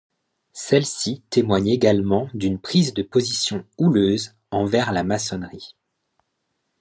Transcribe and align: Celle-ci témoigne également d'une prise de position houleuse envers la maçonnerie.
Celle-ci 0.53 1.21
témoigne 1.29 1.67
également 1.67 2.27
d'une 2.33 2.57
prise 2.57 2.95
de 2.95 3.03
position 3.03 3.67
houleuse 3.77 4.33
envers 4.49 4.93
la 4.93 5.03
maçonnerie. 5.03 5.75